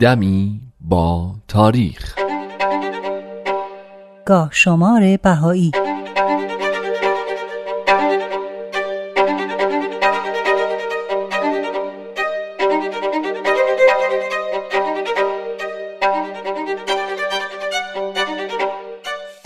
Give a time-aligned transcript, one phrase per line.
[0.00, 2.14] دمی با تاریخ.
[4.26, 5.70] گاه شمار بهایی.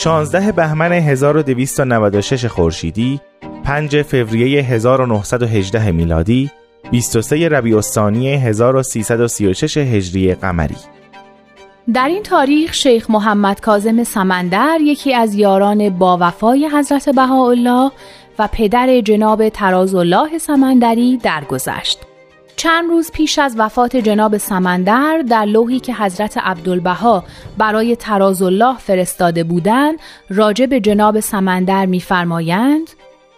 [0.01, 3.21] شانزده بهمن 1296 خورشیدی
[3.65, 6.51] 5 فوریه 1918 میلادی
[6.91, 10.77] 23 ربیع الثانی 1336 هجری قمری
[11.95, 17.91] در این تاریخ شیخ محمد کاظم سمندر یکی از یاران با وفای حضرت بهاءالله
[18.39, 21.99] و پدر جناب تراز الله سمندری درگذشت.
[22.57, 27.25] چند روز پیش از وفات جناب سمندر در لوحی که حضرت عبدالبها
[27.59, 32.91] برای تراز الله فرستاده بودند راجع به جناب سمندر می‌فرمایند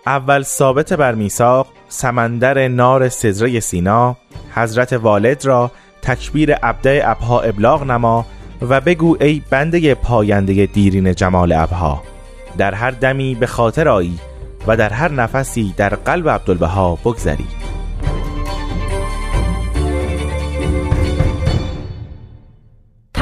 [0.07, 4.17] اول ثابت بر میثاق سمندر نار سزره سینا
[4.55, 5.71] حضرت والد را
[6.03, 8.27] تکبیر ابده ابها ابلاغ نما
[8.63, 12.03] و بگو ای بنده پاینده دیرین جمال ابها.
[12.59, 14.19] در هر دمی به خاطر آیی
[14.67, 17.47] و در هر نفسی در قلب عبدالبها بگذری.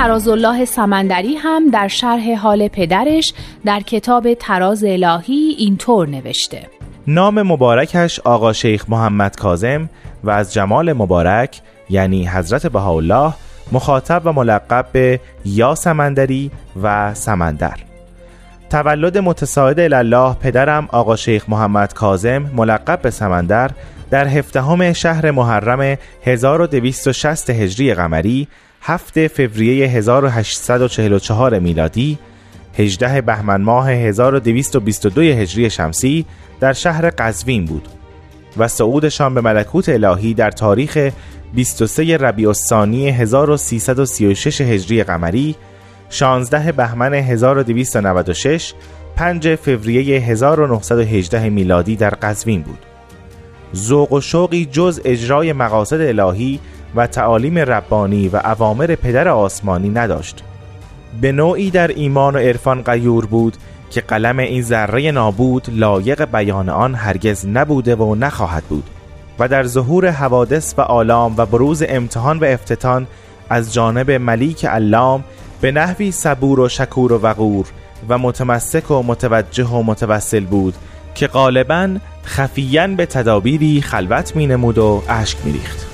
[0.01, 3.35] تراز الله سمندری هم در شرح حال پدرش
[3.65, 6.67] در کتاب تراز الهی اینطور نوشته.
[7.07, 9.89] نام مبارکش آقا شیخ محمد کازم
[10.25, 13.33] و از جمال مبارک یعنی حضرت بهاءالله
[13.73, 16.51] مخاطب و ملقب به یا سمندری
[16.83, 17.77] و سمندر.
[18.71, 23.71] تولد متساعد الله پدرم آقا شیخ محمد کازم ملقب به سمندر
[24.11, 28.49] در هفدهم شهر محرم 1260 هجری قمری
[28.81, 32.19] 7 فوریه 1844 میلادی
[32.79, 36.27] 18 بهمن ماه 1222 هجری شمسی
[36.61, 37.89] در شهر قزوین بود
[38.57, 41.11] و صعودشان به ملکوت الهی در تاریخ
[41.55, 45.57] 23 ربیع الثانی 1336 هجری قمری
[46.11, 48.75] 16 بهمن 1296
[49.17, 52.79] 5 فوریه 1918 میلادی در قزوین بود.
[53.75, 56.61] ذوق و شوقی جز اجرای مقاصد الهی
[56.95, 60.45] و تعالیم ربانی و اوامر پدر آسمانی نداشت
[61.21, 63.57] به نوعی در ایمان و عرفان قیور بود
[63.91, 68.91] که قلم این ذره نابود لایق بیان آن هرگز نبوده و نخواهد بود
[69.39, 73.07] و در ظهور حوادث و آلام و بروز امتحان و افتتان
[73.51, 75.25] از جانب ملیک علام
[75.61, 77.67] به نحوی صبور و شکور و وقور
[78.09, 80.75] و متمسک و متوجه و متوسل بود
[81.15, 85.90] که غالبا خفیاً به تدابیری خلوت می نمود و اشک می ریخت.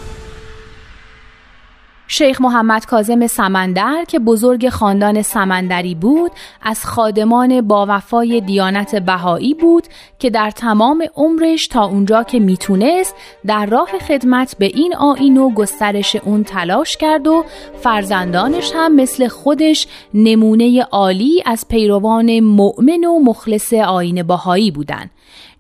[2.09, 9.55] شیخ محمد کازم سمندر که بزرگ خاندان سمندری بود از خادمان با وفای دیانت بهایی
[9.55, 9.87] بود
[10.19, 13.15] که در تمام عمرش تا اونجا که می‌تونست
[13.47, 17.45] در راه خدمت به این آین و گسترش اون تلاش کرد و
[17.81, 25.11] فرزندانش هم مثل خودش نمونه عالی از پیروان مؤمن و مخلص آین بهایی بودند.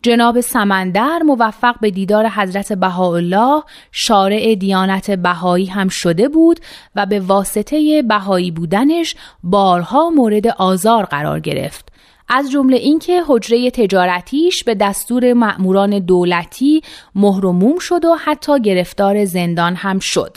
[0.06, 3.62] جناب سمندر موفق به دیدار حضرت بهاءالله
[3.93, 6.61] شارع دیانت بهایی هم شده بود
[6.97, 11.89] و به واسطه بهایی بودنش بارها مورد آزار قرار گرفت.
[12.28, 16.81] از جمله اینکه حجره تجارتیش به دستور مأموران دولتی
[17.15, 20.37] مهرموم شد و حتی گرفتار زندان هم شد.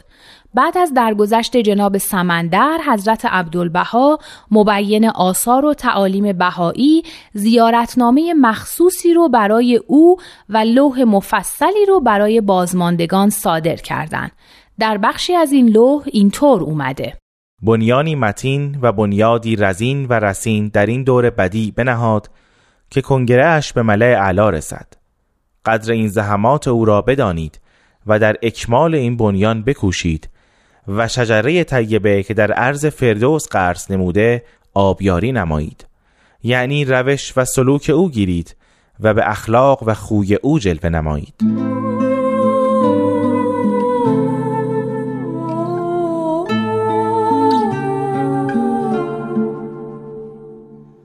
[0.54, 4.20] بعد از درگذشت جناب سمندر حضرت عبدالبها
[4.52, 10.18] مبین آثار و تعالیم بهایی زیارتنامه مخصوصی رو برای او
[10.50, 14.32] و لوح مفصلی رو برای بازماندگان صادر کردند.
[14.80, 17.18] در بخشی از این لوح اینطور اومده
[17.62, 22.30] بنیانی متین و بنیادی رزین و رسین در این دور بدی بنهاد
[22.90, 24.88] که کنگرهش به ملع اعلا رسد
[25.66, 27.60] قدر این زحمات او را بدانید
[28.08, 30.30] و در اکمال این بنیان بکوشید
[30.90, 35.86] و شجره طیبه که در عرض فردوس قرص نموده آبیاری نمایید.
[36.44, 38.56] یعنی روش و سلوک او گیرید
[39.00, 41.34] و به اخلاق و خوی او جلوه نمایید.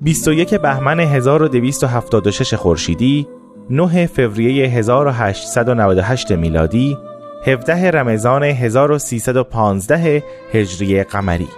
[0.01, 3.29] بیست و یک بهمن 1276 خورشیدی
[3.71, 6.99] 9 فوریه 1898 میلادی
[7.47, 11.49] 17 رمضان 1315 هجری قمری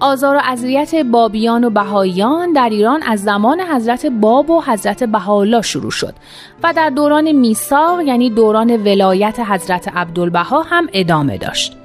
[0.00, 5.62] آزار و اذیت بابیان و بهاییان در ایران از زمان حضرت باب و حضرت بهاءالله
[5.62, 6.14] شروع شد
[6.62, 11.76] و در دوران میثاق یعنی دوران ولایت حضرت عبدالبها هم ادامه داشت.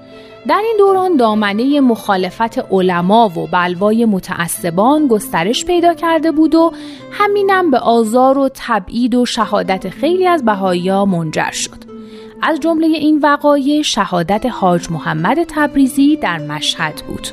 [0.48, 6.72] در این دوران دامنه مخالفت علما و بلوای متعصبان گسترش پیدا کرده بود و
[7.12, 11.83] همینم به آزار و تبعید و شهادت خیلی از بهایی منجر شد.
[12.46, 17.28] از جمله این وقایع شهادت حاج محمد تبریزی در مشهد بود.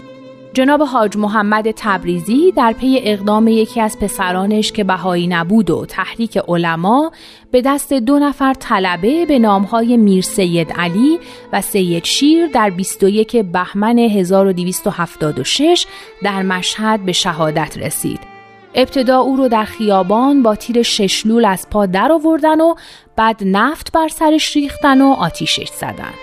[0.53, 6.39] جناب حاج محمد تبریزی در پی اقدام یکی از پسرانش که بهایی نبود و تحریک
[6.49, 7.13] علما
[7.51, 11.19] به دست دو نفر طلبه به نامهای میر سید علی
[11.53, 15.87] و سید شیر در 21 بهمن 1276
[16.23, 18.40] در مشهد به شهادت رسید.
[18.75, 22.75] ابتدا او رو در خیابان با تیر ششلول از پا در آوردن و
[23.17, 26.15] بعد نفت بر سرش ریختن و آتیشش زدن.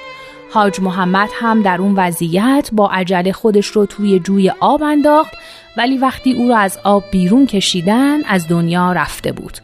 [0.53, 5.33] حاج محمد هم در اون وضعیت با عجله خودش رو توی جوی آب انداخت
[5.77, 9.57] ولی وقتی او را از آب بیرون کشیدن از دنیا رفته بود.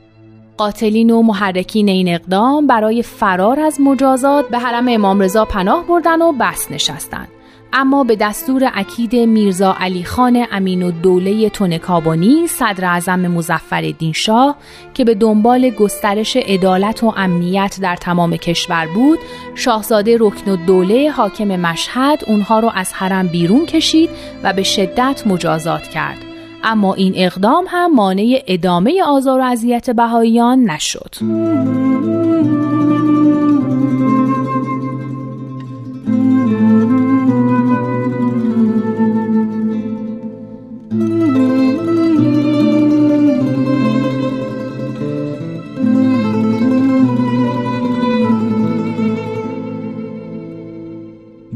[0.58, 6.22] قاتلین و محرکین این اقدام برای فرار از مجازات به حرم امام رضا پناه بردن
[6.22, 7.28] و بس نشستند.
[7.76, 14.56] اما به دستور اکید میرزا علی خان امین و دوله تونکابانی صدر اعظم مزفر شاه
[14.94, 19.20] که به دنبال گسترش عدالت و امنیت در تمام کشور بود
[19.56, 24.10] شاهزاده رکن و دوله حاکم مشهد اونها رو از حرم بیرون کشید
[24.44, 26.18] و به شدت مجازات کرد.
[26.64, 31.16] اما این اقدام هم مانع ادامه آزار و اذیت بهاییان نشد.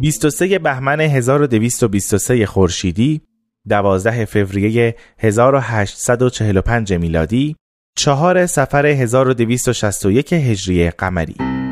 [0.07, 3.21] 23 بهمن 1223 خورشیدی
[3.69, 7.55] 12 فوریه 1845 میلادی
[7.97, 11.66] 4 سفر 1261 هجری قمری.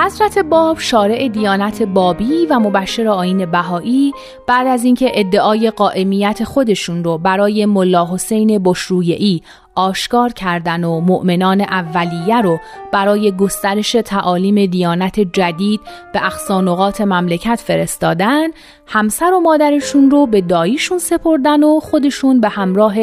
[0.00, 4.12] حضرت باب شارع دیانت بابی و مبشر آین بهایی
[4.46, 9.42] بعد از اینکه ادعای قائمیت خودشون رو برای ملا حسین بشرویعی
[9.74, 12.58] آشکار کردن و مؤمنان اولیه رو
[12.92, 15.80] برای گسترش تعالیم دیانت جدید
[16.12, 18.48] به اقصانقات مملکت فرستادن
[18.86, 22.94] همسر و مادرشون رو به داییشون سپردن و خودشون به همراه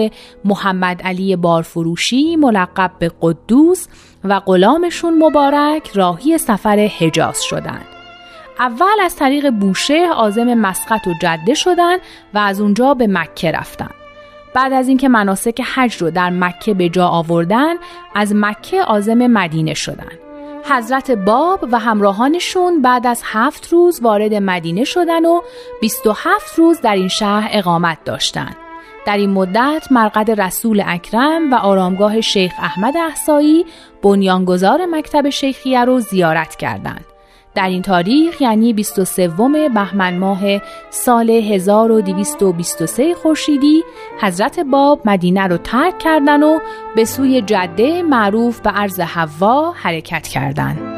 [0.45, 3.87] محمد علی بارفروشی ملقب به قدوس
[4.25, 7.85] و غلامشون مبارک راهی سفر حجاز شدند.
[8.59, 11.97] اول از طریق بوشه آزم مسقط و جده شدن
[12.33, 13.89] و از اونجا به مکه رفتن.
[14.53, 17.75] بعد از اینکه مناسک حج رو در مکه به جا آوردن
[18.15, 20.11] از مکه آزم مدینه شدن
[20.69, 25.41] حضرت باب و همراهانشون بعد از هفت روز وارد مدینه شدن و
[25.81, 28.64] 27 روز در این شهر اقامت داشتند.
[29.05, 33.65] در این مدت مرقد رسول اکرم و آرامگاه شیخ احمد احسایی
[34.03, 37.05] بنیانگذار مکتب شیخیه رو زیارت کردند.
[37.55, 40.41] در این تاریخ یعنی 23 بهمن ماه
[40.89, 43.83] سال 1223 خورشیدی
[44.21, 46.59] حضرت باب مدینه رو ترک کردن و
[46.95, 50.94] به سوی جده معروف به عرض حوا حرکت کردند.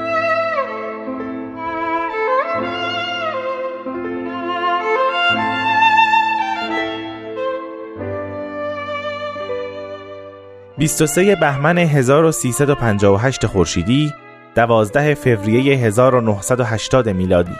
[10.78, 14.14] بیست بهمن 1358 خورشیدی
[14.56, 17.56] دوازده فوریه 1980 میلادی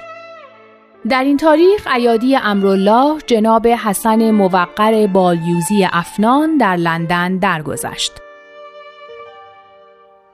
[1.10, 8.12] در این تاریخ ایادی امرالله جناب حسن موقر بالیوزی افنان در لندن درگذشت.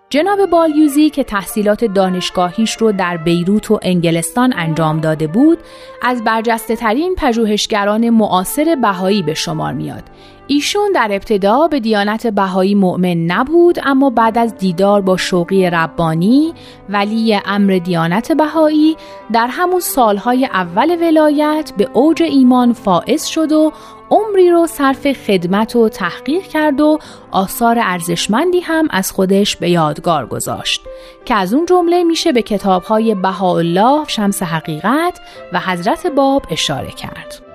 [0.10, 5.58] جناب بالیوزی که تحصیلات دانشگاهیش رو در بیروت و انگلستان انجام داده بود
[6.02, 10.04] از برجسته ترین پژوهشگران معاصر بهایی به شمار میاد
[10.48, 16.54] ایشون در ابتدا به دیانت بهایی مؤمن نبود اما بعد از دیدار با شوقی ربانی
[16.90, 18.98] ولی امر دیانت بهایی
[19.34, 23.72] در همون سالهای اول ولایت به اوج ایمان فائز شد و
[24.10, 27.00] عمری رو صرف خدمت و تحقیق کرد و
[27.32, 30.82] آثار ارزشمندی هم از خودش به یادگار گذاشت
[31.26, 35.20] که از اون جمله میشه به کتابهای بهاءالله شمس حقیقت
[35.54, 37.53] و حضرت باب اشاره کرد.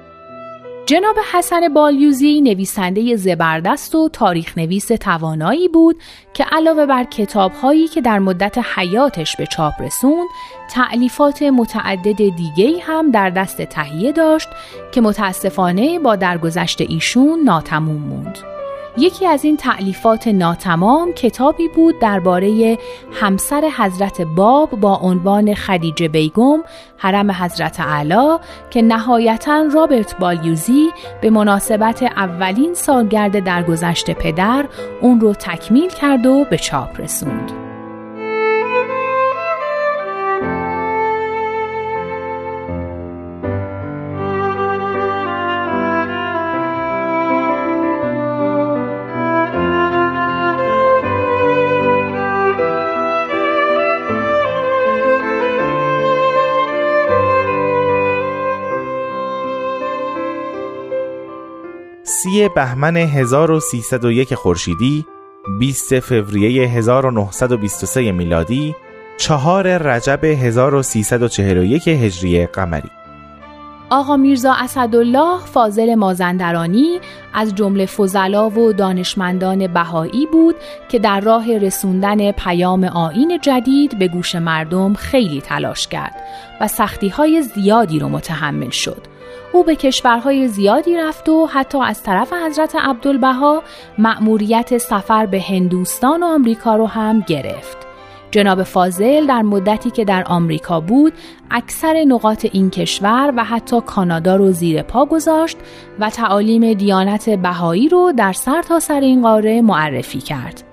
[0.88, 5.96] جناب حسن بالیوزی نویسنده زبردست و تاریخ نویس توانایی بود
[6.34, 10.28] که علاوه بر کتابهایی که در مدت حیاتش به چاپ رسوند
[10.70, 14.48] تعلیفات متعدد دیگه هم در دست تهیه داشت
[14.92, 18.57] که متاسفانه با درگذشت ایشون ناتموم موند.
[18.98, 22.78] یکی از این تعلیفات ناتمام کتابی بود درباره
[23.12, 26.62] همسر حضرت باب با عنوان خدیجه بیگم
[26.96, 28.40] حرم حضرت علا
[28.70, 30.90] که نهایتا رابرت بالیوزی
[31.20, 34.68] به مناسبت اولین سالگرد درگذشت پدر
[35.00, 37.67] اون رو تکمیل کرد و به چاپ رسوند.
[62.56, 65.06] بهمن 1301 خورشیدی
[65.58, 68.74] 20 فوریه 1923 میلادی
[69.18, 72.90] چهار رجب 1341 هجری قمری
[73.90, 77.00] آقا میرزا اسدالله فاضل مازندرانی
[77.34, 80.54] از جمله فضلا و دانشمندان بهایی بود
[80.88, 86.14] که در راه رسوندن پیام آین جدید به گوش مردم خیلی تلاش کرد
[86.60, 89.17] و سختی های زیادی رو متحمل شد.
[89.52, 93.62] او به کشورهای زیادی رفت و حتی از طرف حضرت عبدالبها
[93.98, 97.78] مأموریت سفر به هندوستان و آمریکا رو هم گرفت.
[98.30, 101.12] جناب فاضل در مدتی که در آمریکا بود
[101.50, 105.56] اکثر نقاط این کشور و حتی کانادا رو زیر پا گذاشت
[105.98, 110.67] و تعالیم دیانت بهایی رو در سر تا سر این قاره معرفی کرد.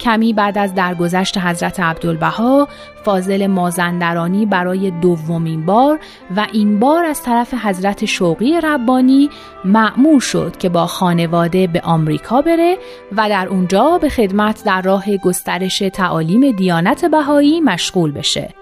[0.00, 2.68] کمی بعد از درگذشت حضرت عبدالبها
[3.04, 6.00] فاضل مازندرانی برای دومین بار
[6.36, 9.30] و این بار از طرف حضرت شوقی ربانی
[9.64, 12.76] معمور شد که با خانواده به آمریکا بره
[13.16, 18.59] و در اونجا به خدمت در راه گسترش تعالیم دیانت بهایی مشغول بشه.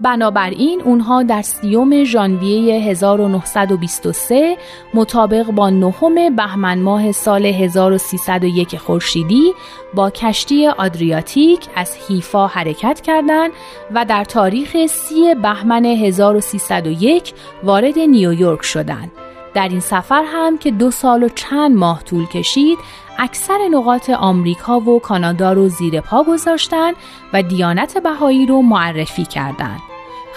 [0.00, 4.56] بنابراین اونها در سیوم ژانویه 1923
[4.94, 9.52] مطابق با نهم بهمن ماه سال 1301 خورشیدی
[9.94, 13.50] با کشتی آدریاتیک از حیفا حرکت کردند
[13.94, 19.10] و در تاریخ سی بهمن 1301 وارد نیویورک شدند.
[19.54, 22.78] در این سفر هم که دو سال و چند ماه طول کشید
[23.18, 26.92] اکثر نقاط آمریکا و کانادا رو زیر پا گذاشتن
[27.32, 29.89] و دیانت بهایی رو معرفی کردند.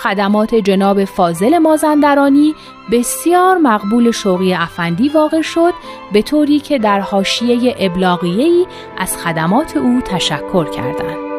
[0.03, 2.55] خدمات جناب فاضل مازندرانی
[2.91, 5.73] بسیار مقبول شوقی افندی واقع شد
[6.13, 8.65] به طوری که در حاشیه ابلاغیه‌ای
[8.97, 11.32] از خدمات او تشکر کردند.